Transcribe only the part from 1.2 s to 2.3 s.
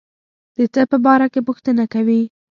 کې پوښتنه کوي.